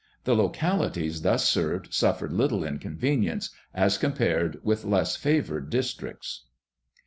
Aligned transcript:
The 0.23 0.33
localities 0.35 1.21
thus 1.21 1.47
served 1.47 1.93
suffered 1.93 2.33
little 2.33 2.63
inconvenience, 2.63 3.51
as 3.71 3.99
compared 3.99 4.57
with 4.63 4.83
less 4.83 5.15
favoured 5.15 5.69
districts. 5.69 6.45